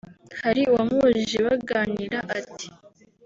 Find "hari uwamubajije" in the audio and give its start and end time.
0.41-1.37